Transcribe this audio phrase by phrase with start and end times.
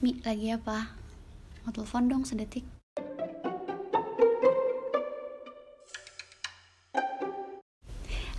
[0.00, 0.96] Mi, lagi apa?
[1.60, 2.64] Mau telepon dong sedetik.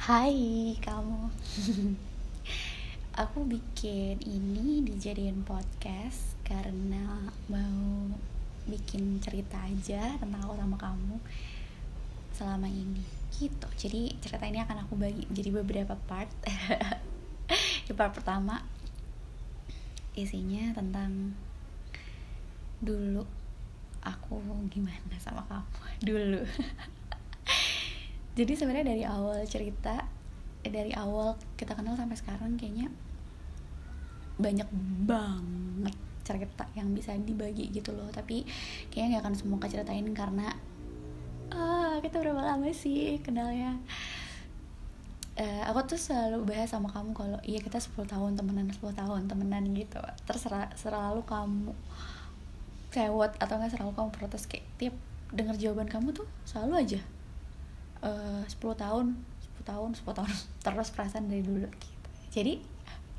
[0.02, 1.30] Hai kamu.
[3.22, 8.10] Aku bikin ini dijadiin podcast karena mau
[8.66, 11.22] bikin cerita aja tentang aku sama kamu
[12.34, 13.06] selama ini
[13.38, 13.70] gitu.
[13.78, 16.34] Jadi cerita ini akan aku bagi jadi beberapa part.
[17.86, 18.66] Di part pertama
[20.18, 21.38] isinya tentang
[22.82, 23.24] dulu
[24.02, 24.42] aku
[24.74, 25.78] gimana sama kamu?
[26.10, 26.42] Dulu.
[28.34, 30.02] Jadi sebenarnya dari awal cerita
[30.66, 32.90] eh, dari awal kita kenal sampai sekarang kayaknya
[34.42, 34.66] banyak
[35.06, 35.96] banget
[36.26, 38.10] cerita yang bisa dibagi gitu loh.
[38.10, 38.42] Tapi
[38.90, 40.50] kayaknya nggak akan semua ceritain karena
[41.52, 43.78] ah kita berapa lama sih kenalnya?
[45.32, 49.30] Uh, aku tuh selalu bahas sama kamu kalau iya kita 10 tahun temenan 10 tahun
[49.30, 50.02] temenan gitu.
[50.26, 51.72] Terserah selalu kamu
[52.92, 54.96] cewek atau nggak selalu kamu protes kayak tiap
[55.32, 57.00] dengar jawaban kamu tuh selalu aja
[58.04, 59.16] eh, uh, 10 tahun
[59.60, 60.32] 10 tahun 10 tahun
[60.68, 62.10] terus perasaan dari dulu gitu.
[62.32, 62.54] Jadi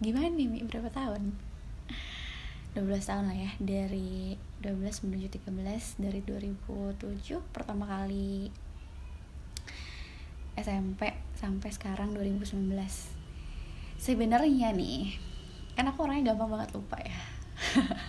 [0.04, 0.60] gimana nih Mi?
[0.68, 1.32] berapa tahun?
[2.72, 4.32] 12 tahun lah ya dari
[4.64, 8.48] 12 menuju 13 dari 2007 pertama kali
[10.56, 12.72] SMP sampai sekarang 2019
[14.00, 15.20] sebenarnya nih
[15.76, 17.12] kan aku orangnya gampang banget lupa ya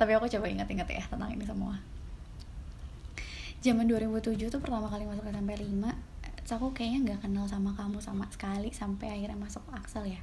[0.00, 1.76] tapi aku coba ingat-ingat ya tentang ini semua.
[3.60, 6.10] Zaman 2007 tuh pertama kali masuk SMP 5
[6.50, 10.20] aku kayaknya nggak kenal sama kamu sama sekali sampai akhirnya masuk Axel ya.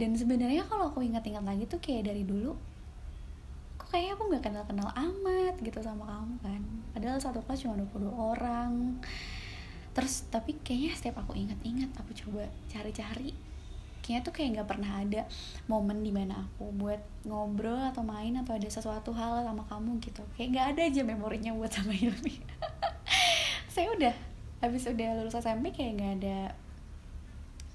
[0.00, 2.56] Dan sebenarnya kalau aku ingat-ingat lagi tuh kayak dari dulu
[3.76, 6.62] kok kayaknya aku nggak kenal-kenal amat gitu sama kamu kan.
[6.96, 8.72] Padahal satu kelas cuma 20 orang.
[9.92, 13.34] Terus tapi kayaknya setiap aku ingat-ingat aku coba cari-cari
[14.10, 15.22] kayaknya tuh kayak nggak pernah ada
[15.70, 20.26] momen di mana aku buat ngobrol atau main atau ada sesuatu hal sama kamu gitu.
[20.34, 22.42] Kayak nggak ada aja memorinya buat sama Hilmi.
[23.78, 24.10] Saya udah
[24.58, 26.38] habis udah lulus SMP kayak nggak ada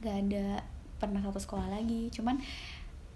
[0.03, 0.45] nggak ada
[0.99, 2.11] pernah satu sekolah lagi.
[2.11, 2.35] Cuman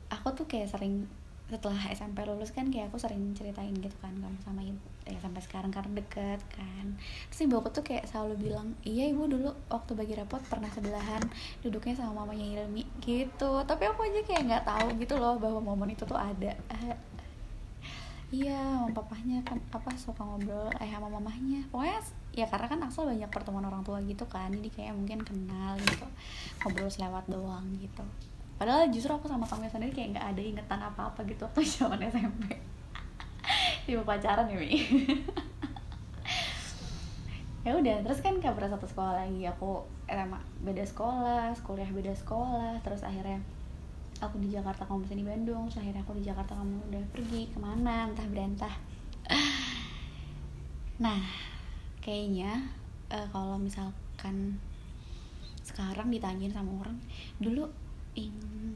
[0.08, 1.04] aku tuh kayak sering
[1.50, 4.78] setelah SMP lulus kan kayak aku sering ceritain gitu kan kamu sama ibu
[5.10, 6.86] ya sampai sekarang karena deket kan.
[7.34, 11.26] Terus ibu aku tuh kayak selalu bilang iya ibu dulu waktu bagi rapot pernah sebelahan
[11.66, 13.66] duduknya sama mamanya Ilmi gitu.
[13.66, 16.54] Tapi aku aja kayak nggak tahu gitu loh bahwa momen itu tuh ada.
[18.30, 21.66] Iya sama papahnya kan apa suka ngobrol eh sama mamahnya.
[21.74, 21.98] Pokoknya
[22.30, 26.06] ya karena kan Axel banyak pertemuan orang tua gitu kan jadi kayak mungkin kenal gitu
[26.62, 28.06] ngobrol selewat doang gitu
[28.60, 32.04] padahal justru aku sama kamu sendiri kayak nggak ada ingetan apa apa gitu waktu zaman
[32.04, 32.60] SMP
[33.88, 34.78] tiba pacaran ya Mi.
[37.60, 39.44] Ya udah terus kan kabar satu sekolah lagi.
[39.44, 43.38] Aku SMA beda sekolah kuliah beda sekolah terus akhirnya
[44.20, 47.58] aku di Jakarta kamu di Bandung terus akhirnya aku di Jakarta kamu udah pergi ke
[47.62, 48.74] mana entah berantah
[51.06, 51.22] nah
[52.02, 52.68] kayaknya
[53.14, 54.58] uh, kalau misalkan
[55.62, 56.98] sekarang ditanyain sama orang
[57.38, 57.70] dulu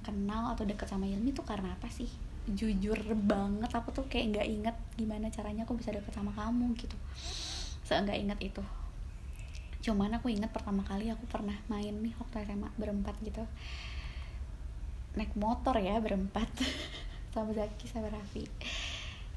[0.04, 2.12] kenal atau deket sama Ilmi tuh karena apa sih?
[2.44, 7.00] Jujur banget aku tuh kayak nggak inget gimana caranya aku bisa deket sama kamu gitu.
[7.88, 8.64] Seenggak inget itu.
[9.84, 13.44] Cuman aku inget pertama kali aku pernah main nih waktu SMA berempat gitu.
[15.16, 16.48] Naik motor ya berempat.
[17.34, 18.46] Sama Zaki sama Raffi.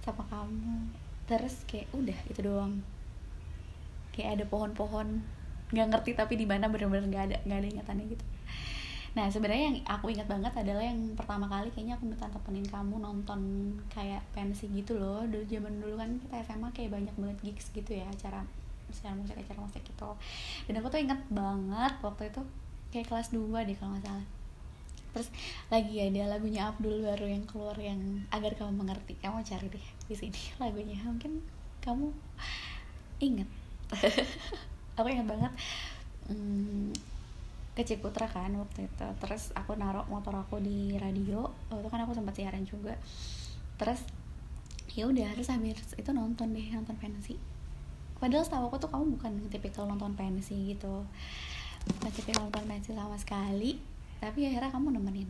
[0.05, 0.93] Sama kamu.
[1.25, 2.84] Terus kayak udah itu doang.
[4.13, 5.25] Kayak ada pohon-pohon.
[5.73, 8.36] Nggak ngerti tapi di mana bener-bener nggak ada nggak ada ingatannya gitu
[9.16, 13.00] Nah sebenarnya yang aku ingat banget adalah yang pertama kali kayaknya aku minta temenin kamu
[13.00, 13.41] nonton
[13.88, 15.25] kayak pensi gitu loh.
[15.25, 18.44] Dulu zaman dulu kan kita SMA kayak banyak banget gigs gitu ya acara
[18.87, 20.10] misalnya musik acara musik gitu.
[20.69, 22.41] Dan aku tuh inget banget waktu itu
[22.93, 24.27] kayak kelas 2 deh kalau nggak salah.
[25.16, 25.28] Terus
[25.72, 29.16] lagi ada lagunya Abdul baru yang keluar yang agar kamu mengerti.
[29.16, 31.00] Kamu cari deh di sini lagunya.
[31.00, 31.41] Mungkin
[31.81, 32.12] kamu
[33.25, 33.48] inget
[34.98, 35.53] Aku inget banget
[36.28, 36.91] hmm,
[37.77, 39.07] ke Ciputra kan waktu itu.
[39.21, 41.53] Terus aku naruh motor aku di radio.
[41.69, 42.97] Waktu itu kan aku sempat siaran juga.
[43.77, 44.01] Terus
[44.97, 47.37] ya udah harus habis itu nonton deh nonton pensi
[48.17, 51.05] padahal setahu aku tuh kamu bukan tipikal nonton pensi gitu.
[51.87, 53.77] Bukan tipikal nonton pensi sama sekali.
[54.19, 55.29] Tapi akhirnya kamu nemenin.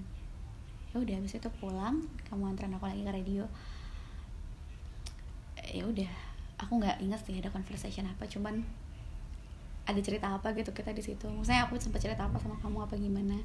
[0.95, 3.45] Ya udah habis itu pulang kamu anterin aku lagi ke radio.
[5.67, 6.13] Ya udah
[6.57, 8.65] aku nggak ingat sih ada conversation apa cuman
[9.87, 11.31] ada cerita apa gitu kita di situ.
[11.31, 13.39] Maksudnya aku sempat cerita apa sama kamu apa gimana.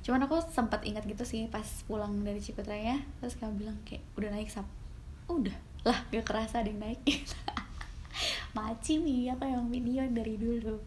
[0.00, 4.04] Cuman aku sempat ingat gitu sih pas pulang dari Ciputra ya terus kamu bilang kayak
[4.16, 4.64] udah naik sap.
[5.28, 5.54] Udah.
[5.84, 7.00] Lah gak kerasa ada yang naik
[8.56, 10.80] maci nih apa yang video dari dulu.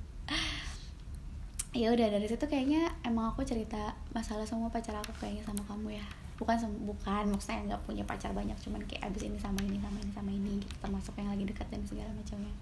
[1.77, 6.00] Ya udah dari situ kayaknya emang aku cerita masalah semua pacar aku kayaknya sama kamu
[6.01, 6.05] ya.
[6.38, 10.11] Bukan bukan maksudnya nggak punya pacar banyak cuman kayak abis ini sama ini sama ini
[10.13, 12.53] sama ini gitu termasuk yang lagi dekat dan segala macamnya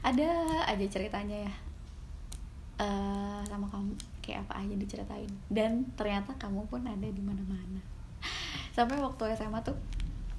[0.00, 0.30] ada
[0.64, 1.54] aja ceritanya ya.
[2.80, 3.92] Uh, sama kamu
[4.24, 5.32] kayak apa aja diceritain.
[5.52, 7.80] Dan ternyata kamu pun ada di mana-mana.
[8.76, 9.76] Sampai waktu SMA tuh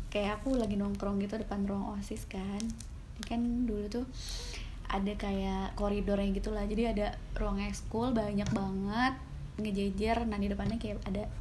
[0.09, 2.61] kayak aku lagi nongkrong gitu depan ruang osis kan.
[3.21, 4.05] Kan dulu tuh
[4.91, 9.15] ada kayak koridornya gitu lah jadi ada ruang ekskul banyak banget
[9.55, 11.31] ngejejer di depannya kayak ada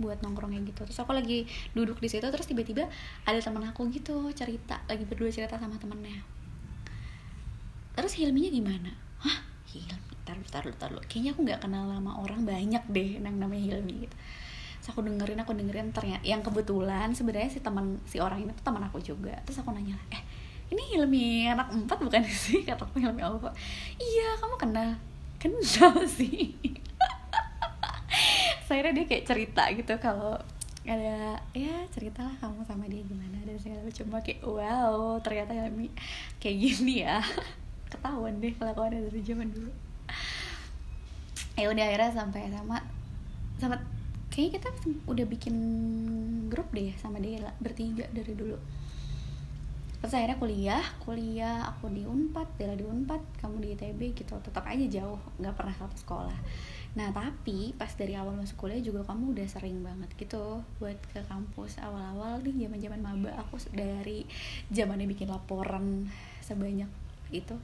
[0.00, 0.88] buat nongkrongnya gitu.
[0.88, 1.44] Terus aku lagi
[1.76, 2.88] duduk di situ terus tiba-tiba
[3.28, 6.41] ada teman aku gitu cerita lagi berdua cerita sama temennya
[7.92, 8.90] terus Hilminya gimana?
[9.22, 9.38] Hah?
[9.72, 14.06] Hilmi taruh taruh taruh kayaknya aku nggak kenal lama orang banyak deh yang namanya Hilmi
[14.06, 14.16] gitu.
[14.82, 18.64] Terus aku dengerin aku dengerin ternyata yang kebetulan sebenarnya si teman si orang ini tuh
[18.66, 19.34] teman aku juga.
[19.46, 20.22] Terus aku nanya eh
[20.72, 22.64] ini Hilmi anak empat bukan sih?
[22.64, 23.50] Kata aku Hilmi apa
[23.98, 24.90] iya kamu kenal?
[25.38, 26.54] Kenal sih.
[28.66, 30.38] Saya dia kayak cerita gitu kalau
[30.82, 34.06] ada ya ceritalah kamu sama dia gimana dan segala macam.
[34.22, 35.92] Kayak wow ternyata Hilmi
[36.42, 37.22] kayak gini ya
[38.02, 39.70] ketahuan deh ada dari zaman dulu.
[41.54, 42.82] Ya udah akhirnya sampai sama
[43.62, 43.78] sama
[44.26, 44.68] kayaknya kita
[45.06, 45.56] udah bikin
[46.50, 48.58] grup deh sama dia bertiga dari dulu.
[50.02, 54.34] Terus akhirnya kuliah kuliah aku di unpad Bella di unpad kamu di itb gitu.
[54.42, 56.38] Tetap aja jauh nggak pernah satu sekolah.
[56.98, 61.22] Nah tapi pas dari awal masuk kuliah juga kamu udah sering banget gitu buat ke
[61.30, 61.78] kampus.
[61.78, 64.26] Awal-awal nih zaman zaman maba aku dari
[64.74, 66.10] zamannya bikin laporan
[66.42, 66.90] sebanyak
[67.30, 67.54] itu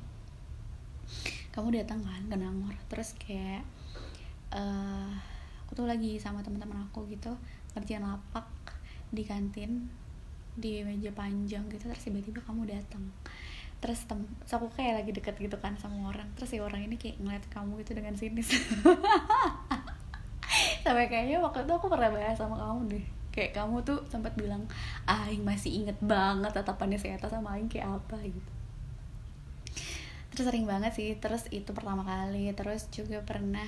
[1.53, 2.77] kamu datang kan ke Nangor.
[2.87, 3.67] Terus kayak
[4.55, 5.11] uh,
[5.67, 7.35] aku tuh lagi sama teman-teman aku gitu
[7.75, 8.47] kerjaan lapak
[9.13, 9.89] di kantin
[10.59, 13.03] di meja panjang gitu terus tiba-tiba kamu datang.
[13.79, 16.99] Terus tem terus aku kayak lagi deket gitu kan sama orang terus si orang ini
[16.99, 18.51] kayak ngeliat kamu gitu dengan sinis.
[20.85, 23.05] Sampai kayaknya waktu itu aku pernah bahas sama kamu deh.
[23.35, 24.67] Kayak kamu tuh sempat bilang
[25.07, 28.58] Aing masih inget banget tatapannya si Eta sama Aing kayak apa gitu
[30.39, 33.67] terus sering banget sih terus itu pertama kali terus juga pernah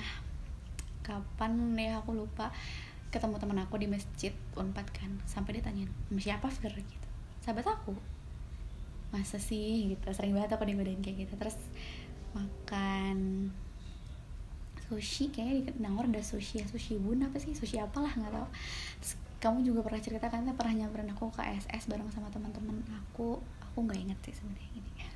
[1.03, 2.47] kapan ya aku lupa
[3.11, 6.71] ketemu teman aku di masjid unpad kan sampai dia tanyain siapa Fir?
[6.71, 7.07] gitu.
[7.43, 7.91] Sahabat aku.
[9.11, 9.91] Masa sih?
[9.91, 10.07] gitu.
[10.15, 11.35] Sering banget aku digodain kayak gitu.
[11.35, 11.59] Terus
[12.31, 13.51] makan
[14.87, 17.51] sushi kayaknya di Nangor ada sushi ya sushi bun apa sih?
[17.51, 18.47] Sushi apalah nggak tahu.
[19.03, 19.13] Terus
[19.43, 23.43] kamu juga pernah cerita kan pernah nyamperin aku ke SS bareng sama teman-teman aku.
[23.59, 25.10] Aku nggak inget sih sebenarnya ini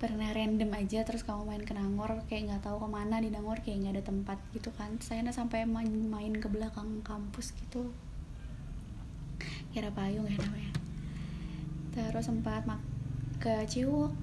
[0.00, 3.60] pernah random aja terus kamu main ke Nangor kayak nggak tahu ke mana di Nangor
[3.60, 4.96] kayak nggak ada tempat gitu kan.
[5.04, 7.92] Saya sampai main main ke belakang kampus gitu.
[9.76, 10.72] Kira payung ya namanya.
[11.92, 12.80] Terus sempat mak
[13.44, 14.16] ke Ciwok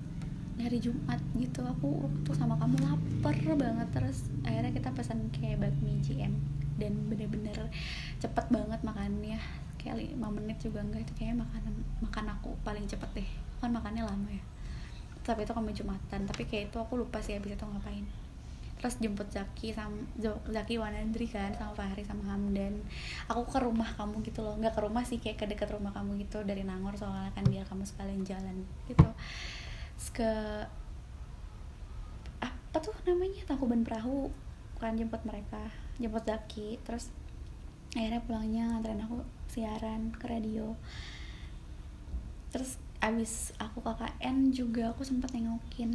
[0.58, 1.62] hari Jumat gitu.
[1.62, 3.88] Aku waktu sama kamu lapar banget.
[3.94, 6.34] Terus akhirnya kita pesan kayak bakmi GM
[6.82, 7.70] dan bener-bener
[8.18, 9.38] cepet banget makannya.
[9.78, 13.30] Kayak lima menit juga enggak itu kayak makanan makan aku paling cepet deh.
[13.62, 14.57] Kan makannya lama ya
[15.28, 18.08] tapi itu kami jumatan tapi kayak itu aku lupa sih abis itu ngapain.
[18.78, 19.98] Terus jemput Zaki sama
[20.54, 22.78] Zaki Wanandri kan sama Fahri sama Hamdan.
[23.26, 24.54] Aku ke rumah kamu gitu loh.
[24.56, 27.66] Nggak ke rumah sih kayak ke dekat rumah kamu gitu dari Nangor soalnya kan biar
[27.66, 29.10] kamu sekalian jalan gitu.
[29.98, 30.32] Terus ke
[32.38, 33.42] apa tuh namanya?
[33.50, 34.30] Tangkuban Perahu
[34.78, 36.78] kan jemput mereka jemput Zaki.
[36.86, 37.10] Terus
[37.98, 40.78] akhirnya pulangnya nganterin aku siaran ke radio.
[42.54, 45.94] Terus abis aku KKN juga aku sempat nengokin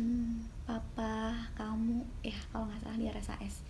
[0.63, 3.67] papa kamu ya kalau nggak salah di RSAS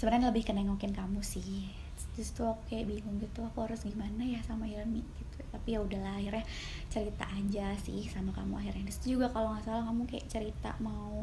[0.00, 1.68] sebenarnya lebih ke nengokin kamu sih.
[2.16, 5.44] Justru aku kayak bingung gitu aku harus gimana ya sama Hilmi gitu.
[5.52, 6.44] Tapi ya udahlah akhirnya
[6.88, 8.88] cerita aja sih sama kamu akhirnya.
[8.88, 11.20] Itu juga kalau nggak salah kamu kayak cerita mau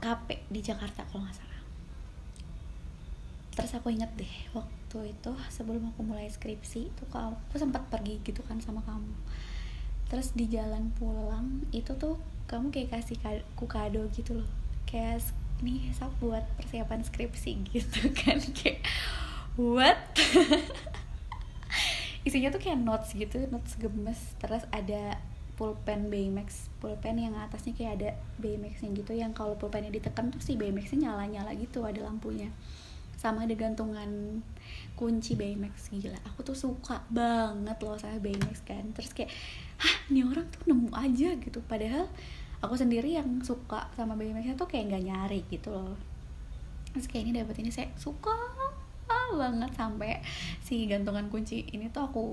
[0.00, 1.55] KP di Jakarta kalau nggak salah
[3.56, 8.44] terus aku inget deh waktu itu sebelum aku mulai skripsi itu aku sempat pergi gitu
[8.44, 9.16] kan sama kamu.
[10.06, 14.50] Terus di jalan pulang itu tuh kamu kayak kasih aku kado gitu loh.
[14.84, 15.24] Kayak
[15.64, 18.38] nih saya buat persiapan skripsi gitu kan.
[18.52, 18.84] Kayak
[19.56, 19.98] what?
[22.28, 24.20] Isinya tuh kayak notes gitu notes gemes.
[24.36, 25.16] Terus ada
[25.56, 30.52] pulpen Baymax pulpen yang atasnya kayak ada Baymaxnya gitu yang kalau pulpennya ditekan tuh si
[30.52, 32.52] Baymaxnya nyala nyala gitu ada lampunya
[33.16, 34.40] sama ada gantungan
[34.96, 36.20] kunci Baymax gila.
[36.32, 38.92] Aku tuh suka banget loh sama Baymax kan.
[38.92, 39.32] Terus kayak
[39.80, 41.58] hah ini orang tuh nemu aja gitu.
[41.64, 42.08] Padahal
[42.60, 45.96] aku sendiri yang suka sama Baymaxnya tuh kayak nggak nyari gitu loh.
[46.92, 48.32] Terus kayak ini dapat ini saya suka
[49.36, 50.22] banget sampai
[50.62, 52.24] si gantungan kunci ini tuh aku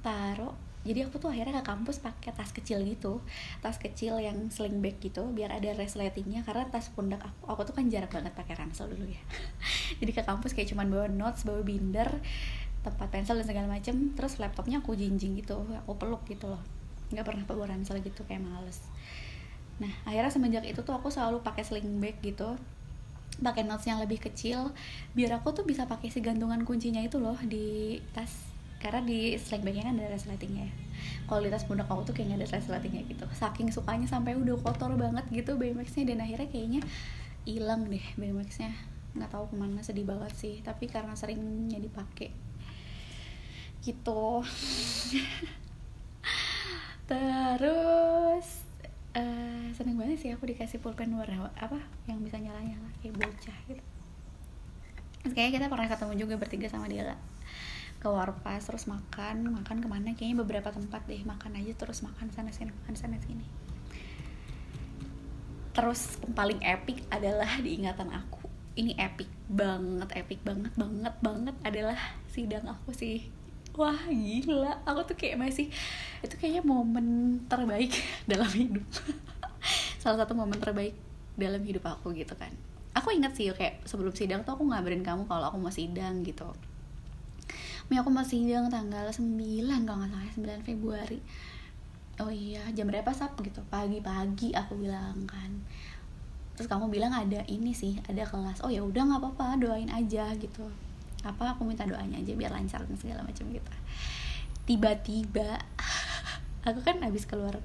[0.00, 0.54] taruh
[0.84, 3.24] jadi aku tuh akhirnya ke kampus pakai tas kecil gitu
[3.64, 7.74] tas kecil yang sling bag gitu biar ada resletingnya karena tas pundak aku aku tuh
[7.80, 9.22] kan jarak banget pakai ransel dulu ya.
[10.04, 12.20] Jadi ke kampus kayak cuman bawa notes bawa binder
[12.84, 16.60] tempat pensel dan segala macem terus laptopnya aku jinjing gitu aku peluk gitu loh.
[17.08, 18.84] Nggak pernah bawa ransel gitu kayak males.
[19.80, 22.60] Nah akhirnya semenjak itu tuh aku selalu pakai sling bag gitu
[23.40, 24.70] pakai notes yang lebih kecil
[25.16, 28.53] biar aku tuh bisa pakai si gantungan kuncinya itu loh di tas
[28.84, 30.74] karena di sling bagnya kan ada resletingnya ya
[31.24, 33.24] kalau di tuh kayak gak ada resletingnya gitu.
[33.32, 36.80] Saking sukanya sampai udah kotor banget gitu BMX-nya dan akhirnya kayaknya
[37.48, 38.72] hilang deh BMX-nya
[39.14, 40.60] nggak tahu ke mana sedih banget sih.
[40.60, 42.28] Tapi karena seringnya dipakai.
[43.80, 44.24] Gitu.
[47.10, 48.46] Terus
[49.16, 53.58] uh, seneng banget sih aku dikasih pulpen warna apa yang bisa nyala nyala kayak bocah
[53.68, 53.84] gitu.
[55.32, 57.16] Kayaknya kita pernah ketemu juga bertiga sama dia
[58.04, 59.56] ke warpas terus makan.
[59.64, 60.12] Makan ke mana?
[60.12, 61.24] Kayaknya beberapa tempat deh.
[61.24, 63.48] Makan aja terus makan sana sini makan sana sini.
[65.72, 68.44] Terus yang paling epic adalah diingatan aku
[68.74, 73.30] ini epic banget epic banget banget banget adalah sidang aku sih.
[73.74, 74.82] Wah gila.
[74.86, 75.70] Aku tuh kayak masih
[76.22, 77.90] itu kayaknya momen terbaik
[78.30, 78.84] dalam hidup.
[80.02, 80.94] Salah satu momen terbaik
[81.40, 82.52] dalam hidup aku gitu kan.
[82.94, 86.46] Aku inget sih kayak sebelum sidang tuh aku ngabarin kamu kalau aku mau sidang gitu
[87.92, 89.20] Mi aku mau sidang tanggal 9
[89.84, 91.20] kalau nggak salah 9 Februari.
[92.22, 93.36] Oh iya jam berapa sap?
[93.44, 95.52] Gitu pagi-pagi aku bilang kan.
[96.56, 98.64] Terus kamu bilang ada ini sih ada kelas.
[98.64, 100.64] Oh ya udah nggak apa-apa doain aja gitu.
[101.26, 103.72] Apa aku minta doanya aja biar lancar dan segala macam gitu.
[104.64, 105.60] Tiba-tiba
[106.68, 107.60] aku kan habis keluar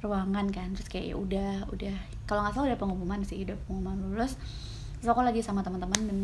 [0.00, 1.96] ruangan kan terus kayak ya udah udah.
[2.24, 4.40] Kalau nggak salah udah pengumuman sih udah pengumuman lulus.
[5.02, 6.20] Terus aku lagi sama teman-teman dan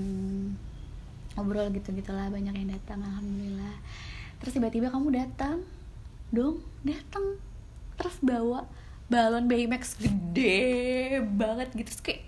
[1.38, 3.78] ngobrol gitu gitulah banyak yang datang alhamdulillah.
[4.42, 5.62] Terus tiba-tiba kamu datang
[6.34, 7.38] dong datang.
[7.94, 8.66] Terus bawa
[9.06, 11.86] balon Baymax gede banget gitu.
[11.94, 12.22] Terus kayak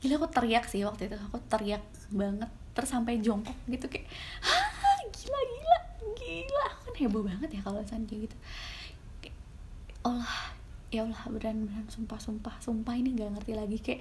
[0.00, 1.18] gila aku teriak sih waktu itu.
[1.18, 1.82] Aku teriak
[2.14, 2.50] banget.
[2.78, 4.06] Terus sampai jongkok gitu kayak
[5.10, 5.78] gila gila
[6.14, 6.64] gila.
[6.70, 8.36] Aku kan heboh banget ya kalau kayak gitu.
[9.18, 9.36] Kayak,
[10.06, 10.54] Allah
[10.90, 13.78] ya Allah beran beran sumpah sumpah sumpah ini gak ngerti lagi.
[13.78, 14.00] Kayak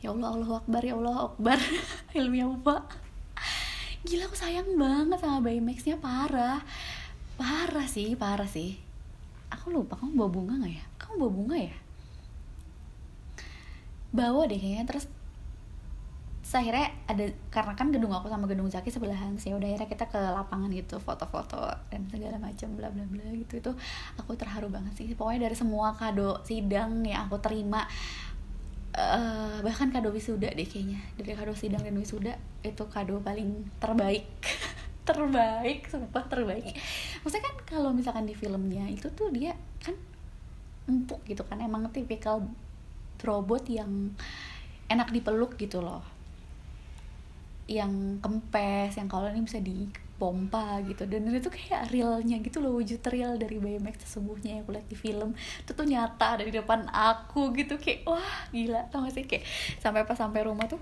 [0.00, 1.58] ya Allah Allah Akbar ya Allah Akbar.
[2.18, 3.08] Ilmiah apa
[4.00, 6.64] gila aku sayang banget sama Baymaxnya parah.
[7.36, 8.76] Parah sih parah sih.
[9.52, 10.84] Aku lupa kamu bawa bunga nggak ya?
[10.96, 11.76] Kamu bawa bunga ya?
[14.12, 14.84] Bawa deh kayaknya.
[14.88, 15.06] Terus
[16.50, 19.52] akhirnya ada karena kan gedung aku sama gedung Zaki sebelahan sih.
[19.52, 21.60] Udah akhirnya kita ke lapangan gitu foto-foto
[21.92, 23.60] dan segala macam bla bla bla gitu.
[23.60, 23.72] Itu
[24.16, 25.12] aku terharu banget sih.
[25.12, 27.84] Pokoknya dari semua kado sidang yang aku terima
[28.94, 30.98] uh, bahkan kado wisuda deh kayaknya.
[31.18, 34.26] Dari kado sidang dan wisuda itu kado paling terbaik.
[35.10, 36.70] Terbaik sumpah terbaik.
[37.24, 39.96] Maksudnya kan kalau misalkan di filmnya itu tuh dia kan
[40.86, 41.58] empuk gitu kan.
[41.58, 42.46] Emang tipikal
[43.18, 44.14] robot yang
[44.86, 46.04] enak dipeluk gitu loh.
[47.66, 49.58] Yang kempes yang kalau ini bisa
[50.20, 51.08] dipompa gitu.
[51.08, 54.96] Dan itu kayak realnya gitu loh wujud real dari Baymax sesungguhnya yang aku lihat di
[55.00, 55.32] film.
[55.64, 58.84] Itu tuh nyata ada di depan aku gitu kayak wah gila.
[58.92, 59.24] Tau gak sih?
[59.24, 59.48] Kayak
[59.80, 60.76] sampai pas sampai rumah tuh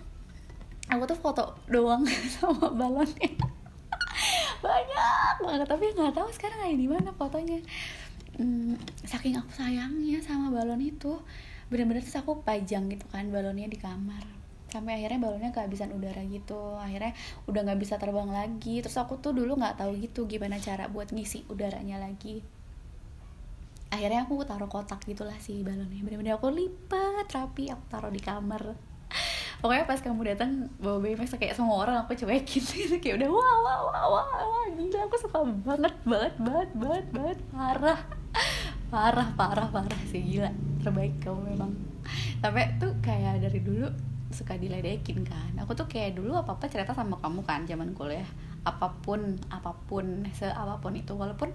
[0.91, 2.03] aku tuh foto doang
[2.35, 3.31] sama balonnya.
[4.67, 7.63] Banyak banget tapi nggak tahu sekarang ada di mana fotonya.
[8.35, 8.75] Hmm,
[9.07, 11.23] saking aku sayangnya sama balon itu
[11.71, 14.38] bener-bener terus aku pajang gitu kan balonnya di kamar
[14.69, 16.77] sampai akhirnya balonnya kehabisan udara gitu.
[16.77, 17.17] Akhirnya
[17.49, 18.85] udah nggak bisa terbang lagi.
[18.85, 22.45] Terus aku tuh dulu nggak tahu gitu gimana cara buat ngisi udaranya lagi.
[23.89, 26.05] Akhirnya aku taruh kotak gitulah si balonnya.
[26.05, 28.77] Bener-bener aku lipat rapi aku taruh di kamar.
[29.65, 32.61] Pokoknya pas kamu datang bawa BMX kayak semua orang aku cuekin.
[32.61, 37.07] Gitu kayak udah wah wah wah wah, wah gila aku suka banget banget banget banget
[37.17, 37.39] banget.
[37.51, 38.01] Parah.
[38.89, 40.49] Parah parah parah sih gila.
[40.81, 41.73] Terbaik kamu memang.
[42.41, 45.53] Tapi tuh kayak dari dulu suka diledekin kan.
[45.65, 48.27] Aku tuh kayak dulu apa apa cerita sama kamu kan zaman kuliah.
[48.65, 51.13] Apa pun apa pun se apa pun itu.
[51.17, 51.53] Walaupun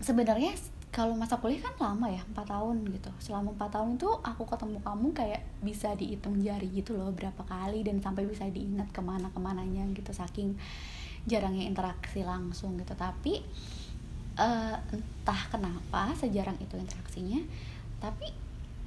[0.00, 0.56] sebenarnya
[0.94, 3.12] kalau masa kuliah kan lama ya empat tahun gitu.
[3.20, 7.84] Selama empat tahun itu aku ketemu kamu kayak bisa dihitung jari gitu loh berapa kali
[7.84, 10.56] dan sampai bisa diingat ke mana ke mananya gitu saking
[11.28, 12.96] jarangnya interaksi langsung gitu.
[12.96, 13.44] Tapi
[14.40, 17.40] uh, entah kenapa sejarang itu interaksinya
[17.96, 18.28] tapi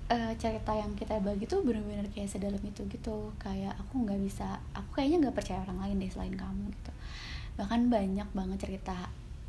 [0.10, 3.32] uh, cerita yang kita bagi tuh bener-bener kayak sedalam itu gitu.
[3.38, 6.92] Kayak aku nggak bisa aku kayaknya nggak percaya orang lain deh selain kamu gitu.
[7.62, 8.98] Bahkan banyak banget cerita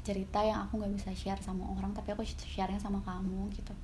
[0.00, 3.74] cerita yang aku nggak bisa share sama orang tapi aku sharenya sama kamu gitu.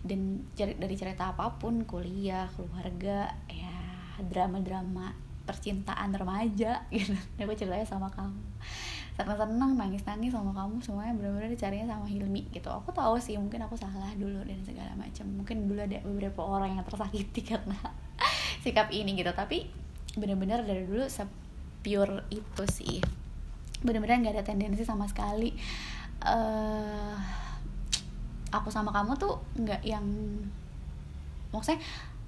[0.00, 3.76] Dan dari cerita apa pun kuliah keluarga ya
[4.20, 5.12] drama-drama
[5.44, 7.12] percintaan remaja gitu.
[7.42, 8.38] Aku ceritanya sama kamu
[9.20, 12.72] seneng-seneng nangis-nangis sama kamu semuanya benar-benar dicarinya sama Hilmi gitu.
[12.72, 15.28] Aku tahu sih mungkin aku salah dulu dan segala macam.
[15.36, 17.76] Mungkin dulu ada beberapa orang yang tersakiti karena
[18.64, 19.28] sikap ini gitu.
[19.36, 19.68] Tapi
[20.16, 21.04] benar-benar dari dulu
[21.84, 22.96] pure itu sih.
[23.84, 25.52] Benar-benar nggak ada tendensi sama sekali.
[26.24, 27.16] Uh,
[28.48, 30.04] aku sama kamu tuh nggak yang
[31.52, 31.80] maksudnya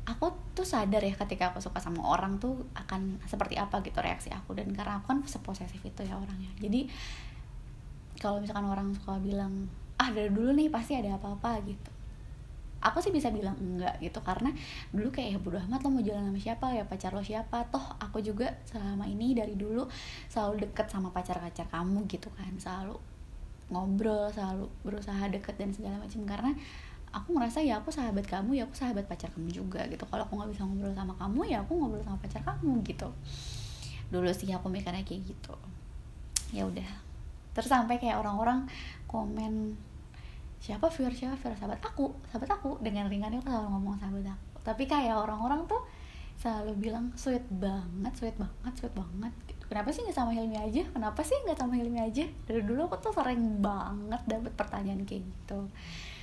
[0.03, 4.31] aku tuh sadar ya ketika aku suka sama orang tuh akan seperti apa gitu reaksi
[4.35, 4.55] aku.
[4.59, 6.51] Dan karena aku kan seposesif itu ya orangnya.
[6.59, 6.91] Jadi
[8.19, 9.67] kalau misalkan orang suka bilang
[9.99, 11.91] ah dari dulu nih pasti ada apa-apa gitu.
[12.83, 14.51] Aku sih bisa bilang enggak gitu karena
[14.91, 17.63] dulu kayak ya bodo amat lo mau jalan sama siapa ya pacar lo siapa.
[17.71, 19.87] Toh aku juga selama ini dari dulu
[20.27, 22.51] selalu deket sama pacar-pacar kamu gitu kan.
[22.59, 22.99] Selalu
[23.71, 26.51] ngobrol selalu berusaha deket dan segala macam karena
[27.13, 30.03] aku merasa ya aku sahabat kamu ya aku sahabat pacar kamu juga gitu.
[30.09, 33.09] Kalau aku nggak bisa ngobrol sama kamu ya aku ngobrol sama pacar kamu gitu.
[34.09, 35.55] Dulu sih aku mikirnya kayak gitu.
[36.57, 36.89] Ya udah.
[37.53, 38.65] Terus sampai kayak orang-orang
[39.05, 39.77] komen
[40.65, 41.57] siapa viewer siapa viewer?
[41.61, 42.81] Sahabat aku sahabat aku.
[42.81, 44.59] Dengan ringannya aku selalu ngomong sahabat aku.
[44.65, 45.85] Tapi kayak orang-orang tuh
[46.41, 49.33] selalu bilang sweet banget sweet banget sweet banget.
[49.47, 49.63] Gitu.
[49.69, 50.83] kenapa sih nggak sama Hilmi aja?
[50.91, 52.25] Kenapa sih nggak sama Hilmi aja?
[52.49, 55.69] Dari dulu aku tuh sering banget dapet pertanyaan kayak gitu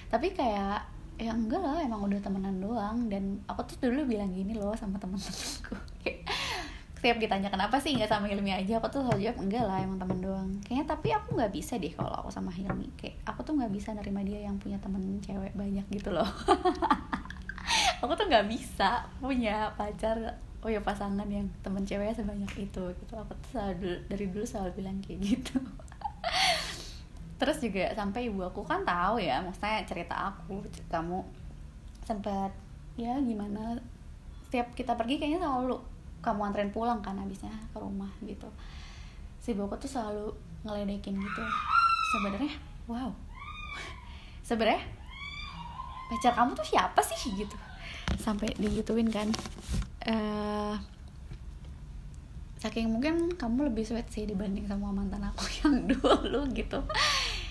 [0.09, 0.81] tapi kayak
[1.19, 2.97] ya enggak lah emang udah temenan doang.
[3.07, 5.77] Dan aku tuh dulu bilang gini loh sama temen-temenku.
[6.99, 9.99] Setiap ditanya kenapa sih nggak sama Hilmi aja aku tuh selalu jawab enggak lah emang
[10.03, 10.49] temen doang.
[10.67, 12.91] Kayaknya tapi aku nggak bisa deh kalau aku sama Hilmi.
[12.99, 16.27] Kayak aku tuh nggak bisa nerima dia yang punya temen cewek banyak gitu loh.
[17.99, 20.15] Aku tuh nggak bisa punya pacar
[20.63, 23.13] oh ya pasangan yang temen ceweknya sebanyak itu gitu.
[23.15, 25.59] Aku tuh selalu dari dulu selalu bilang kayak gitu
[27.39, 30.59] terus juga sampai ibu aku kan tahu ya maksudnya cerita aku
[30.91, 31.23] kamu
[32.03, 32.51] sempat
[32.99, 33.79] ya gimana?
[34.49, 35.79] Setiap kita pergi kayaknya selalu
[36.19, 38.51] kamu anterin pulang kan habisnya ke rumah gitu.
[39.39, 40.35] Si ibu aku tuh selalu
[40.67, 41.43] ngeledekin gitu.
[42.11, 42.53] Sebenarnya
[42.91, 43.09] wow.
[44.47, 44.83] Sebenarnya
[46.11, 47.55] pacar kamu tuh siapa sih gitu.
[48.19, 49.31] Sampai digituin kan.
[50.03, 50.75] Uh,
[52.59, 56.83] saking mungkin kamu lebih sweet sih dibanding sama mantan aku yang dulu gitu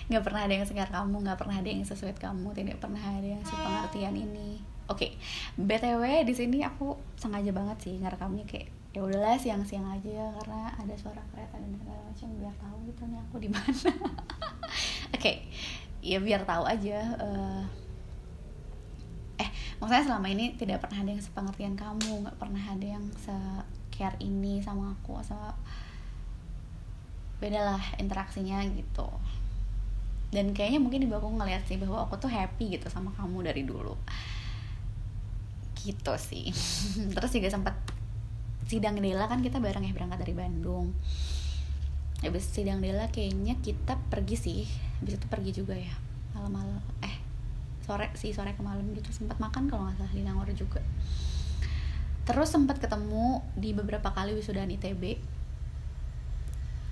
[0.09, 3.27] nggak pernah ada yang segar kamu nggak pernah ada yang sesuai kamu tidak pernah ada
[3.29, 4.57] yang sepengertian ini
[4.89, 5.11] oke okay.
[5.53, 10.93] btw di sini aku sengaja banget sih ngerekamnya kayak ya udahlah siang-siang aja karena ada
[10.97, 13.93] suara kereta dan segala macam biar tahu gitu nih aku di mana oke
[15.13, 15.45] okay.
[16.01, 17.61] ya biar tahu aja uh,
[19.37, 23.37] eh maksudnya selama ini tidak pernah ada yang sepengertian kamu nggak pernah ada yang se
[23.93, 25.53] care ini sama aku sama
[27.37, 29.07] beda lah interaksinya gitu
[30.29, 33.65] dan kayaknya mungkin ibu aku ngeliat sih bahwa aku tuh happy gitu sama kamu dari
[33.65, 33.97] dulu.
[35.73, 36.53] Gitu sih.
[37.17, 37.75] Terus juga sempat
[38.69, 40.93] sidang Dela kan kita bareng ya berangkat dari Bandung.
[42.21, 44.61] Habis sidang Dela kayaknya kita pergi sih.
[45.01, 45.93] Habis itu pergi juga ya
[46.37, 46.77] malam-malam.
[47.01, 47.17] Eh
[47.81, 49.09] sore sih sore ke malam gitu.
[49.09, 50.85] Sempat makan kalau nggak salah di Nangor juga.
[52.29, 55.17] Terus sempat ketemu di beberapa kali wisudaan ITB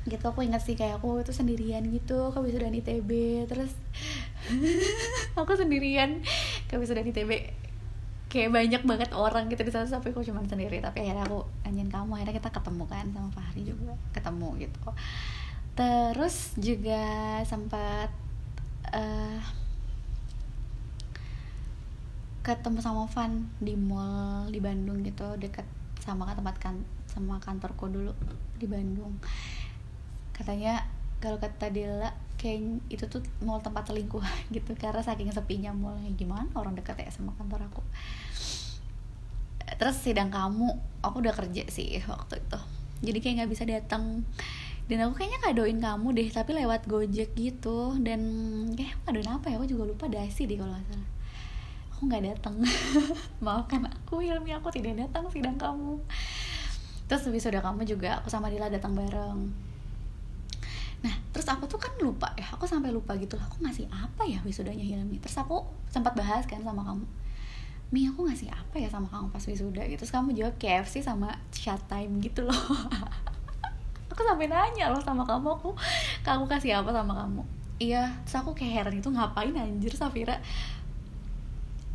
[0.08, 3.72] gitu aku ingat sih kayak aku itu sendirian gitu ke wisuda ITB terus
[5.40, 6.24] aku sendirian
[6.72, 7.52] ke wisuda ITB
[8.28, 11.88] kayak banyak banget orang gitu di sana sampai aku cuma sendiri tapi akhirnya aku nanyain
[11.88, 14.80] kamu akhirnya kita ketemu kan sama Fahri juga ketemu gitu.
[15.78, 17.04] Terus juga
[17.48, 18.12] sempat
[18.92, 19.40] uh,
[22.44, 25.68] ketemu sama Van di mall di Bandung gitu dekat
[26.04, 26.76] sama tempat kan
[27.08, 28.12] sama kantorku dulu
[28.56, 29.20] di Bandung
[30.38, 30.86] katanya
[31.18, 34.22] kalau kata Dela kayak itu tuh mall tempat selingkuh
[34.56, 36.14] gitu karena saking sepinya mallnya.
[36.14, 37.82] Gimana orang dekat ya sama kantor aku?
[39.78, 42.60] Terus sidang kamu aku udah kerja sih waktu itu.
[43.12, 44.24] Jadi kayak nggak bisa datang.
[44.88, 47.98] Dan aku kayaknya kadoin kamu deh tapi lewat gojek gitu.
[48.00, 48.22] Dan
[48.78, 49.60] kayak kadoin apa ya?
[49.60, 51.10] Aku juga lupa dasi deh kalau nggak salah.
[51.98, 52.56] Aku nggak datang.
[53.44, 56.00] Maafkan aku Hilmi aku tidak datang sidang kamu.
[57.10, 59.67] Terus habis sudah kamu juga aku sama Dila datang bareng
[61.06, 64.26] nah terus aku tuh kan lupa ya aku sampai lupa gitu loh aku ngasih apa
[64.26, 65.22] ya wisudanya Hilmi?
[65.22, 65.62] Terus aku
[65.94, 67.06] sempat bahas kan sama kamu
[67.88, 69.80] Mi aku ngasih apa ya sama kamu pas wisuda?
[69.88, 70.04] Gitu.
[70.04, 72.52] Terus kamu jawab KFC sama chat time gitu loh.
[74.12, 75.78] Aku sampai nanya loh sama kamu aku
[76.26, 77.46] kamu kasih apa sama kamu?
[77.78, 80.42] Iya terus aku kayak heran itu ngapain anjir Safira?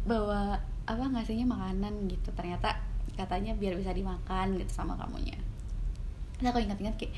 [0.07, 0.55] Bawa
[0.87, 2.31] apa ngasihnya makanan gitu.
[2.38, 2.79] Ternyata
[3.19, 5.35] katanya biar bisa dimakan gitu sama kamunya.
[6.38, 7.11] Terus aku ingat-ingat kayak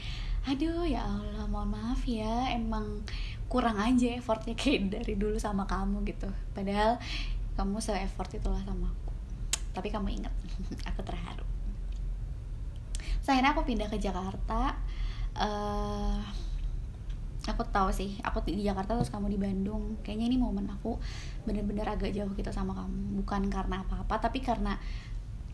[0.45, 3.01] aduh ya Allah mohon maaf ya emang
[3.49, 6.29] kurang aja effortnya kayak dari dulu sama kamu gitu.
[6.53, 6.99] Padahal
[7.55, 9.13] kamu se effort itulah sama aku.
[9.75, 10.35] Tapi kamu ingat
[10.91, 11.47] aku terharu.
[13.25, 14.77] Akhirnya aku pindah ke Jakarta.
[15.35, 16.21] Uh,
[17.45, 19.97] aku tahu sih aku di Jakarta terus kamu di Bandung.
[20.05, 21.01] Kayaknya ini momen aku
[21.49, 23.23] bener-bener agak jauh gitu sama kamu.
[23.25, 24.77] Bukan karena apa-apa tapi karena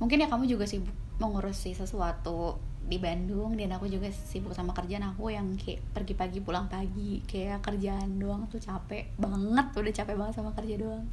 [0.00, 5.04] mungkin ya kamu juga sibuk mengurusi sesuatu di Bandung dan aku juga sibuk sama kerjaan
[5.14, 10.14] aku yang kayak pergi pagi pulang pagi kayak kerjaan doang tuh capek banget udah capek
[10.16, 11.06] banget sama kerja doang.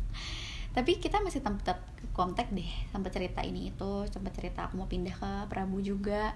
[0.72, 1.82] Tapi kita masih tempat
[2.14, 6.34] kontak deh sampai cerita ini itu sempat cerita aku mau pindah ke Prabu juga.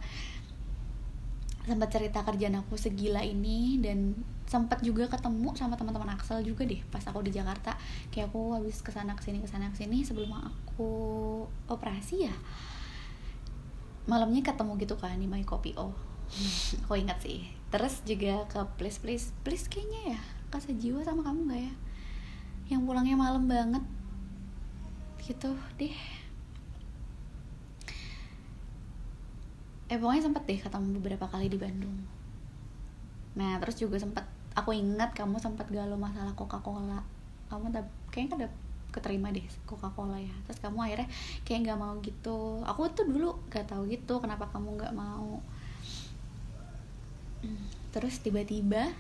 [1.62, 4.18] Sempat cerita kerjaan aku segila ini dan
[4.50, 7.78] sempat juga ketemu sama teman-teman Axel juga deh pas aku di Jakarta.
[8.10, 10.92] Kayak aku habis ke sana ke sini ke sana ke sini sebelum aku
[11.70, 12.36] operasi ya
[14.10, 15.78] malamnya ketemu gitu kan di My Kopi.
[15.78, 15.94] Oh
[16.88, 17.44] aku ingat sih.
[17.72, 21.74] Terus juga ke please please please kayaknya ya kasih jiwa sama kamu gak ya?
[22.76, 23.84] Yang pulangnya malam banget.
[25.20, 25.98] Gitu deh.
[29.92, 31.96] Eh pokoknya sempet deh ketemu beberapa kali di Bandung.
[33.36, 34.24] Nah terus juga sempet
[34.56, 37.00] aku ingat kamu sempat galau masalah Coca Cola
[37.48, 37.72] kamu
[38.12, 38.52] kayaknya udah
[38.92, 40.36] keterima deh Coca Cola ya.
[40.46, 41.08] Terus kamu akhirnya
[41.48, 42.62] kayak nggak mau gitu.
[42.68, 45.40] Aku tuh dulu gak tahu gitu kenapa kamu nggak mau.
[47.92, 48.92] Terus tiba-tiba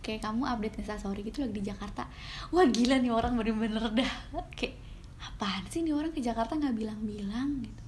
[0.00, 2.10] kayak kamu update instastory gitu lagi di Jakarta.
[2.50, 4.12] Wah gila nih orang bener-bener dah.
[4.52, 4.76] Kayak
[5.20, 7.62] apaan sih nih orang ke Jakarta nggak bilang-bilang?
[7.64, 7.82] Gitu.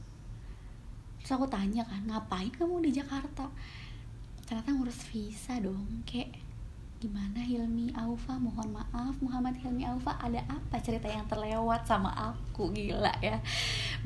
[1.23, 3.47] Terus aku tanya kan ngapain kamu di Jakarta?
[4.43, 6.35] Ternyata ngurus visa dong kayak
[7.03, 8.39] gimana Hilmi Aufa?
[8.39, 12.71] Mohon maaf Muhammad Hilmi Aufa ada apa cerita yang terlewat sama aku?
[12.71, 13.43] Gila ya.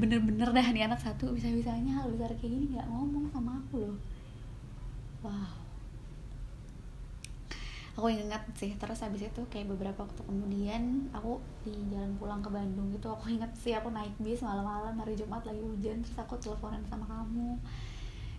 [0.00, 3.96] Bener-bener dah nih anak satu bisa-bisanya hal besar kayak gini nggak ngomong sama aku loh.
[5.20, 5.52] Wow.
[8.00, 12.48] Aku ingat sih terus habis itu kayak beberapa waktu kemudian aku di jalan pulang ke
[12.52, 16.40] Bandung gitu aku ingat sih aku naik bis malam-malam hari Jumat lagi hujan terus aku
[16.40, 17.60] teleponan sama kamu.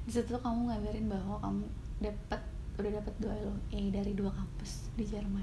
[0.09, 1.65] Di situ kamu ngabarin bahwa kamu
[2.01, 2.41] dapat
[2.77, 5.41] udah dapat dua LOE dari dua kampus di Jerman.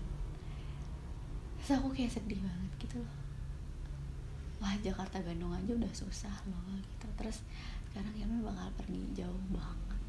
[1.59, 3.19] Terus aku kayak sedih banget gitu loh.
[4.63, 7.07] Wah Jakarta Bandung aja udah susah loh gitu.
[7.19, 7.43] Terus
[7.91, 10.01] sekarang ya bakal pergi jauh banget.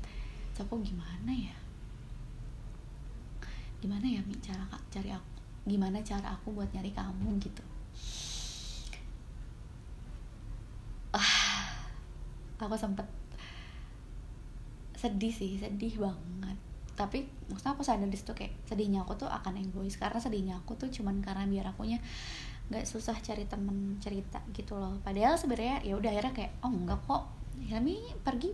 [0.53, 1.57] Terus aku gimana ya?
[3.81, 5.33] Gimana ya Mi cara cari aku
[5.65, 7.65] gimana cara aku buat nyari kamu gitu?
[11.09, 11.73] Ah
[12.61, 13.05] aku sempet
[14.95, 16.57] sedih sih sedih banget
[16.95, 19.99] tapi maksudnya aku sadar di situ kayak sedihnya aku tuh akan egois.
[19.99, 21.99] Karena sedihnya aku tuh cuman karena biar akunya
[22.65, 24.97] nggak susah cari temen cerita gitu loh.
[25.03, 27.23] Padahal sebenarnya ya udah akhirnya kayak oh enggak kok.
[27.55, 28.51] Hilmi pergi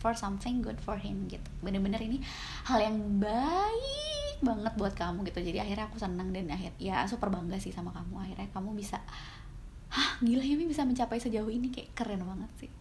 [0.00, 1.46] for something good for him gitu.
[1.60, 2.24] Bener-bener ini
[2.64, 5.44] hal yang baik banget buat kamu gitu.
[5.44, 8.16] Jadi akhirnya aku senang dan akhir ya super bangga sih sama kamu.
[8.24, 8.96] Akhirnya kamu bisa
[9.92, 11.68] hah gila ya bisa mencapai sejauh ini.
[11.68, 12.79] Kayak keren banget sih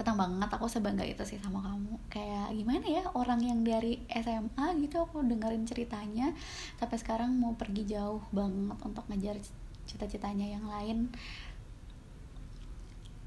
[0.00, 1.92] senang banget aku sebangga itu sih sama kamu.
[2.08, 6.32] Kayak gimana ya orang yang dari SMA gitu aku dengerin ceritanya
[6.80, 9.36] sampai sekarang mau pergi jauh banget untuk ngejar
[9.84, 11.12] cita-citanya yang lain.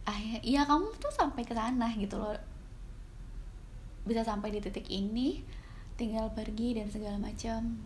[0.10, 2.34] Akhir ya kamu tuh sampai ke sana gitu loh.
[4.10, 5.46] Bisa sampai di titik ini
[5.94, 7.78] tinggal pergi dan segala macam.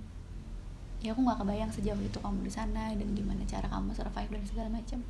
[1.04, 4.44] Ya aku nggak kebayang sejauh itu kamu di sana dan gimana cara kamu survive dan
[4.48, 5.04] segala macam.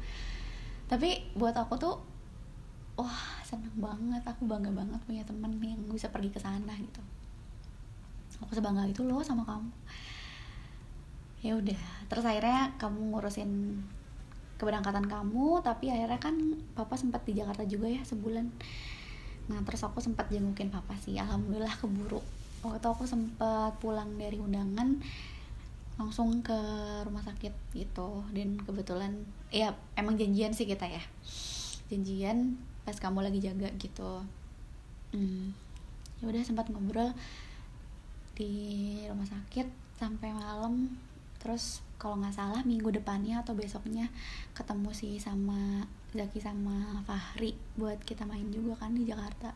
[0.90, 2.17] Tapi buat aku tuh
[2.98, 4.26] wah seneng banget.
[4.26, 7.00] Aku bangga banget punya temen yang bisa pergi ke sana gitu.
[8.44, 9.72] Aku sebangga itu loh sama kamu.
[11.46, 13.82] Ya udah terus akhirnya kamu ngurusin
[14.58, 16.36] keberangkatan kamu tapi akhirnya kan
[16.74, 18.46] papa sempat di Jakarta juga ya sebulan.
[19.48, 21.18] Nah terus aku sempat jengukin papa sih.
[21.18, 22.22] Alhamdulillah keburu.
[22.66, 24.98] Waktu aku sempat pulang dari undangan
[25.98, 26.58] langsung ke
[27.10, 29.18] rumah sakit gitu dan kebetulan
[29.50, 31.02] ya emang janjian sih kita ya.
[31.90, 34.24] Janjian pas kamu lagi jaga gitu.
[35.12, 35.52] Hmm,
[36.24, 37.12] ya udah sempat ngobrol
[38.32, 38.48] di
[39.12, 39.68] rumah sakit
[40.00, 40.96] sampai malam.
[41.44, 44.08] Terus kalau nggak salah minggu depannya atau besoknya
[44.56, 45.84] ketemu sih sama
[46.16, 49.52] Zaki sama Fahri buat kita main juga kan di Jakarta.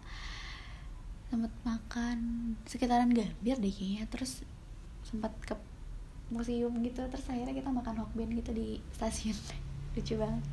[1.31, 2.19] Sempat makan
[2.67, 4.11] sekitaran Gambir deh kayaknya.
[4.11, 4.43] Terus
[5.07, 5.55] sempat ke
[6.35, 7.07] museum gitu.
[7.07, 9.39] Terus akhirnya kita makan hokben gitu di stasiun.
[9.95, 10.43] Lucu banget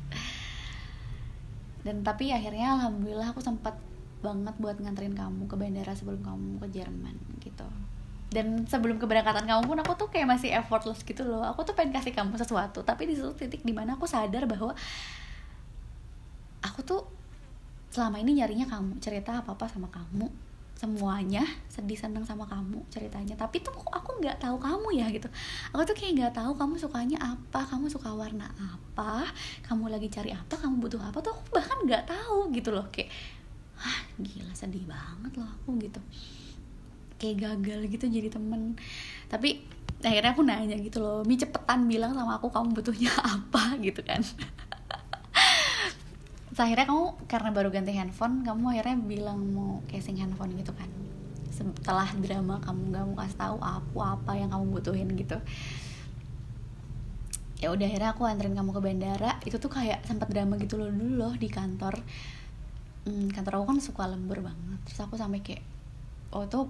[1.89, 3.73] dan tapi akhirnya alhamdulillah aku sempat
[4.21, 7.65] banget buat nganterin kamu ke bandara sebelum kamu ke Jerman gitu.
[8.29, 11.41] Dan sebelum keberangkatan kamu pun aku tuh kayak masih effortless gitu loh.
[11.49, 14.77] Aku tuh pengen kasih kamu sesuatu tapi di suatu titik di mana aku sadar bahwa
[16.61, 17.01] aku tuh
[17.89, 20.29] selama ini nyarinya kamu cerita apa apa sama kamu
[20.79, 23.35] semuanya sedih seneng sama kamu ceritanya.
[23.35, 25.27] Tapi tuh aku nggak tahu kamu ya gitu.
[25.75, 29.27] Aku tuh kayak nggak tahu kamu sukanya apa kamu suka warna apa
[29.67, 32.87] kamu lagi cari apa kamu butuh apa tuh aku bahkan nggak tahu gitu loh.
[32.95, 33.11] Kayak
[33.75, 35.99] ah gila sedih banget loh aku gitu.
[37.19, 38.79] Kayak gagal gitu jadi temen.
[39.27, 39.59] Tapi
[39.99, 44.23] akhirnya aku nanya gitu loh mi cepetan bilang sama aku kamu butuhnya apa gitu kan
[46.65, 50.89] akhirnya kamu karena baru ganti handphone kamu akhirnya bilang mau casing handphone gitu kan.
[51.53, 55.37] Setelah drama kamu gak mau kasih tahu apa apa yang kamu butuhin gitu.
[57.59, 59.31] Ya udah akhirnya aku anterin kamu ke bandara.
[59.47, 61.95] Itu tuh kayak sempat drama gitu loh dulu loh di kantor.
[63.07, 64.79] Hmm, kantor aku kan suka lembur banget.
[64.87, 65.63] Terus aku sampai kayak
[66.35, 66.67] oh tuh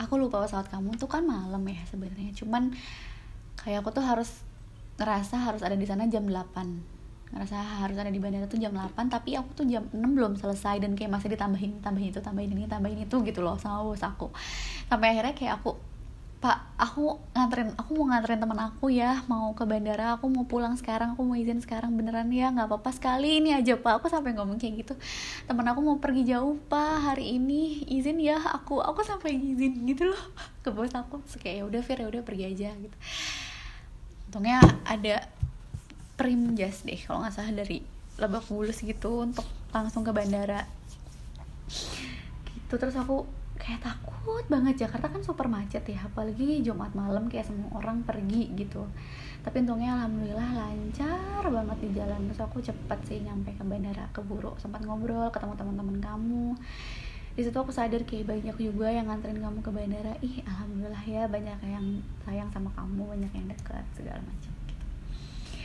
[0.00, 2.32] aku lupa pesawat kamu tuh kan malam ya sebenarnya.
[2.32, 2.72] Cuman
[3.60, 4.44] kayak aku tuh harus
[4.94, 6.93] ngerasa harus ada di sana jam 8
[7.34, 10.78] ngerasa harus ada di bandara tuh jam 8 tapi aku tuh jam 6 belum selesai
[10.78, 14.30] dan kayak masih ditambahin tambahin itu tambahin ini tambahin itu gitu loh sama bos aku.
[14.86, 15.74] Sampai akhirnya kayak aku
[16.44, 20.76] pak aku nganterin aku mau nganterin teman aku ya mau ke bandara aku mau pulang
[20.76, 23.98] sekarang aku mau izin sekarang beneran ya nggak apa-apa sekali ini aja pak.
[23.98, 24.94] Aku sampai ngomong kayak gitu
[25.50, 30.06] teman aku mau pergi jauh pak hari ini izin ya aku aku sampai izin gitu
[30.06, 30.22] loh
[30.62, 31.18] ke bos aku.
[31.26, 32.96] Terus kayak ya udah Fir ya udah pergi aja gitu.
[34.30, 35.26] Untungnya ada
[36.14, 37.82] prim jas deh kalau nggak salah dari
[38.14, 39.42] Lebak Bulus gitu untuk
[39.74, 40.62] langsung ke bandara.
[42.46, 43.26] Gitu terus aku
[43.58, 48.54] kayak takut banget Jakarta kan super macet ya apalagi Jumat malam kayak semua orang pergi
[48.54, 48.86] gitu.
[49.42, 54.54] Tapi untungnya alhamdulillah lancar banget di jalan terus aku cepet sih nyampe ke bandara keburu
[54.62, 56.46] sempat ngobrol ketemu teman-teman kamu.
[57.34, 60.14] Di situ aku sadar kayak banyak juga yang nganterin kamu ke bandara.
[60.22, 64.53] Ih alhamdulillah ya banyak yang sayang sama kamu banyak yang dekat segala macam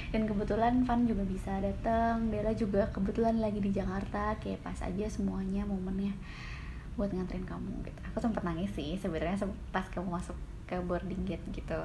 [0.09, 5.05] dan kebetulan Van juga bisa datang Bella juga kebetulan lagi di Jakarta kayak pas aja
[5.05, 6.17] semuanya momennya
[6.97, 7.99] buat nganterin kamu gitu.
[8.11, 9.37] Aku sempat nangis sih sebenarnya
[9.69, 11.79] pas kamu masuk ke boarding gate gitu.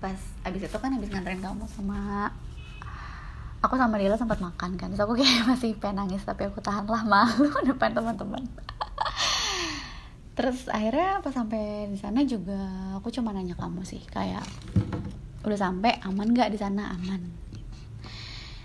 [0.00, 2.32] Pas abis itu kan abis nganterin kamu sama
[3.60, 6.88] aku sama Dila sempat makan kan terus aku kayak masih pengen nangis tapi aku tahan
[6.88, 8.42] lah malu depan teman-teman.
[10.36, 12.60] Terus akhirnya pas sampai di sana juga
[12.96, 14.44] aku cuma nanya kamu sih kayak
[15.46, 16.90] udah sampai aman nggak di sana?
[16.92, 17.22] Aman.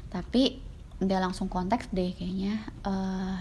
[0.09, 0.57] Tapi
[1.01, 2.61] udah langsung konteks deh kayaknya.
[2.85, 3.37] Uh,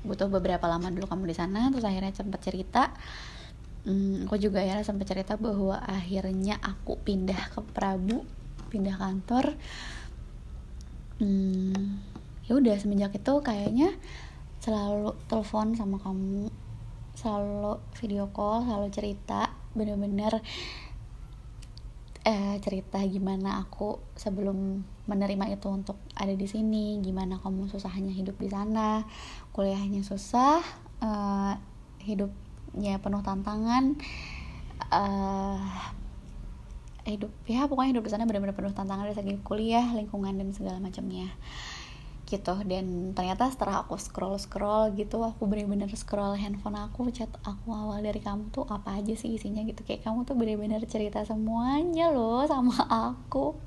[0.00, 2.92] butuh beberapa lama dulu kamu di sana terus akhirnya sempat cerita.
[3.84, 8.24] Hmm, aku juga ya sempat cerita bahwa akhirnya aku pindah ke Prabu
[8.68, 9.56] pindah kantor.
[11.20, 12.00] Hmm,
[12.48, 13.92] ya udah semenjak itu kayaknya
[14.60, 16.48] selalu telepon sama kamu
[17.16, 19.52] selalu video call selalu cerita.
[19.76, 20.40] Bener-bener
[22.24, 28.36] eh, cerita gimana aku sebelum menerima itu untuk ada di sini gimana kamu susahnya hidup
[28.36, 29.04] di sana.
[29.50, 30.60] Kuliahnya susah
[31.00, 31.54] uh,
[32.04, 33.96] hidupnya penuh tantangan
[34.92, 35.60] uh,
[37.08, 40.78] hidup ya pokoknya hidup di sana benar-benar penuh tantangan dari segi kuliah lingkungan dan segala
[40.78, 41.32] macamnya
[42.30, 42.54] gitu.
[42.62, 47.98] Dan ternyata setelah aku scroll scroll gitu aku bener-bener scroll handphone aku chat aku awal
[47.98, 49.82] dari kamu tuh apa aja sih isinya gitu.
[49.82, 53.58] Kayak kamu tuh bener-bener cerita semuanya loh sama aku.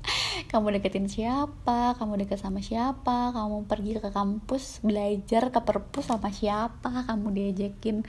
[0.48, 6.32] Kamu deketin siapa kamu deket sama siapa kamu pergi ke kampus belajar ke perpus sama
[6.32, 8.02] siapa kamu diajakin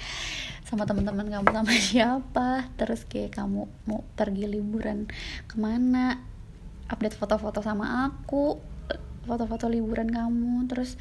[0.65, 5.10] sama teman-teman kamu sama siapa terus kayak kamu mau pergi liburan
[5.46, 6.22] ke mana
[6.89, 8.75] update foto-foto sama aku
[9.26, 10.96] foto-foto liburan kamu terus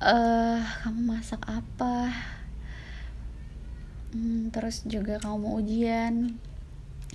[0.00, 2.14] uh, kamu masak apa?
[4.12, 6.36] Hmm, terus juga kamu mau ujian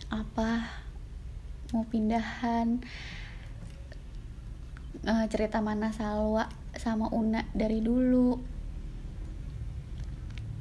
[0.10, 0.66] apa?
[1.74, 2.82] Mau pindahan?
[5.08, 8.38] Uh, cerita mana Salwa sama Una dari dulu?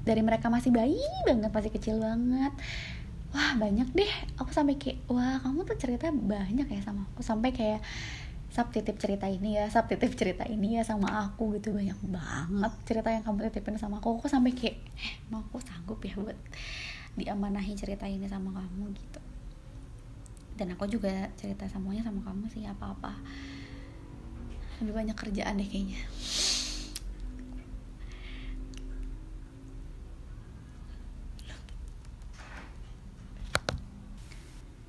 [0.06, 2.54] Dari mereka masih bayi banget masih kecil banget.
[3.34, 4.12] Wah banyak deh.
[4.38, 7.24] Aku sampai kayak wah kamu tuh cerita banyak ya sama aku.
[7.26, 7.82] Sampai kayak
[8.56, 11.76] sab titip cerita ini ya sab titip cerita ini ya sama aku gitu.
[11.76, 14.16] Banyak banget cerita yang kamu titipin sama aku.
[14.16, 16.40] Aku sampai kayak eh, mau aku sanggup ya buat
[17.20, 19.20] diamanahi cerita ini sama kamu gitu.
[20.56, 23.12] Dan aku juga cerita semuanya sama kamu sih apa-apa.
[24.80, 26.00] Lebih banyak kerjaan deh kayaknya.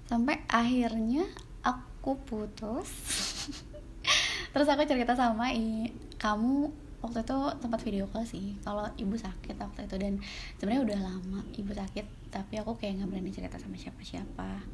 [0.07, 1.27] Sampai akhirnya
[1.59, 3.16] aku putus
[4.57, 5.85] terus aku cerita sama i
[6.17, 6.65] kamu
[6.97, 9.95] waktu itu tempat video call sih kalau ibu sakit waktu itu.
[10.01, 10.17] Dan
[10.57, 14.65] sebenarnya udah lama ibu sakit tapi aku kayak nggak berani cerita sama siapa-siapa.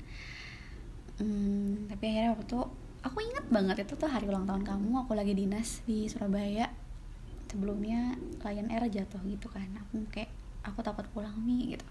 [1.20, 2.62] Hmm, tapi akhirnya waktu itu
[3.04, 6.72] aku inget banget itu tuh hari ulang tahun kamu aku lagi dinas di Surabaya.
[7.52, 10.32] Sebelumnya Lion Air jatuh gitu kan aku kayak
[10.64, 11.88] aku takut pulang nih gitu.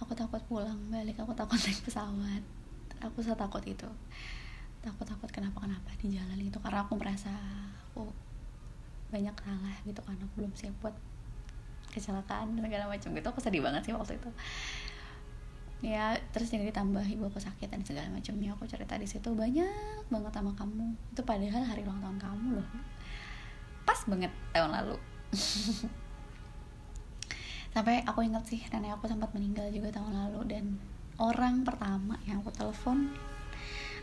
[0.00, 2.42] Aku takut pulang balik aku takut naik pesawat.
[3.04, 3.86] Aku takut itu
[4.78, 7.32] takut takut kenapa kenapa di jalan itu karena aku merasa
[7.90, 8.06] aku
[9.08, 10.94] banyak salah gitu kan aku belum siap buat
[11.92, 13.28] kecelakaan dan segala macam gitu.
[13.32, 14.30] Aku sedih banget sih waktu itu.
[15.78, 20.06] Ya terus juga ditambah ibu aku sakit dan segala macamnya aku cerita di situ banyak
[20.10, 20.94] banget sama kamu.
[21.14, 22.68] Itu padahal hari ulang tahun kamu loh.
[23.86, 24.96] Pas banget tahun lalu.
[27.74, 30.64] Sampai aku ingat sih nenek aku sempat meninggal juga tahun lalu dan
[31.20, 33.12] orang pertama yang aku telepon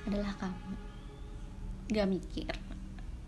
[0.05, 0.73] adalah kamu.
[1.91, 2.55] Gak mikir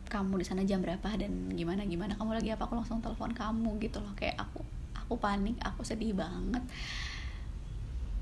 [0.08, 2.16] kamu di sana jam berapa dan gimana gimana.
[2.16, 2.66] Kamu lagi apa?
[2.66, 4.12] Aku langsung telepon kamu gitu loh.
[4.16, 4.64] Kayak aku
[4.96, 6.64] aku panik aku sedih banget.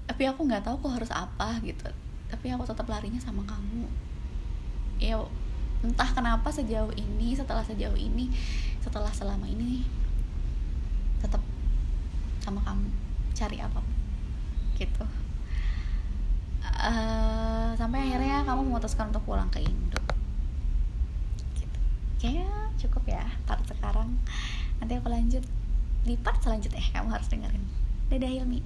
[0.05, 1.85] Tapi aku nggak tahu aku harus apa gitu.
[2.29, 3.85] Tapi aku tetap larinya sama kamu.
[4.97, 5.21] Ya
[5.85, 8.33] entah kenapa sejauh ini setelah sejauh ini
[8.81, 9.85] setelah selama ini
[11.21, 11.41] tetap
[12.41, 12.89] sama kamu.
[13.35, 13.81] Cari apa
[14.75, 15.24] gitu
[16.73, 20.01] uh, sampai akhirnya kamu memutuskan untuk pulang ke Indo.
[21.53, 21.79] Gitu.
[22.17, 22.49] Kayaknya
[22.81, 24.17] cukup ya part sekarang.
[24.81, 25.43] Nanti aku lanjut
[26.05, 27.63] di part selanjutnya kamu harus dengerin.
[28.09, 28.61] Dadah Hilmi.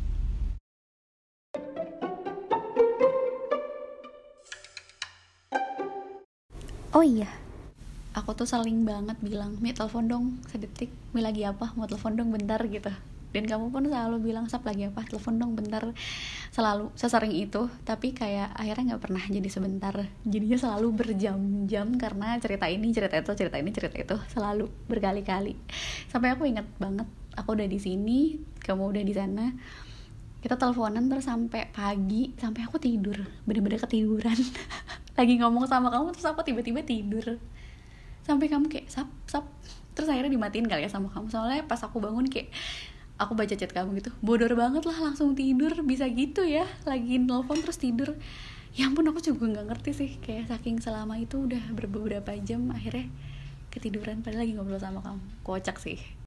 [6.90, 7.30] Oh iya
[8.30, 11.72] aku tuh saling banget bilang mi telepon dong sedetik mi lagi apa?
[11.74, 12.92] Mau telepon dong bentar gitu
[13.30, 15.06] dan kamu pun selalu bilang sap lagi apa?
[15.06, 15.86] Telepon dong bentar.
[16.50, 19.94] Selalu sesering itu tapi kayak akhirnya nggak pernah jadi sebentar.
[20.26, 25.54] Jadinya selalu berjam-jam karena cerita ini cerita itu cerita ini cerita itu selalu berkali-kali.
[26.10, 27.06] Sampai aku inget banget
[27.38, 29.46] aku udah di sini kamu udah di sana
[30.40, 34.36] kita teleponan terus sampai pagi sampai aku tidur bener-bener ketiduran.
[35.20, 37.38] Lagi ngomong sama kamu terus aku tiba-tiba tidur.
[38.24, 39.46] Sampai kamu kayak sap sap
[39.94, 41.28] terus akhirnya dimatiin kali ya sama kamu.
[41.28, 42.50] Soalnya pas aku bangun kayak
[43.20, 45.76] aku baca chat kamu gitu bodor banget lah langsung tidur.
[45.84, 48.16] Bisa gitu ya lagi nelfon terus tidur.
[48.74, 53.12] Ya ampun aku juga nggak ngerti sih kayak saking selama itu udah beberapa jam akhirnya
[53.70, 55.22] ketiduran padahal lagi ngobrol sama kamu.
[55.46, 56.00] Kocak sih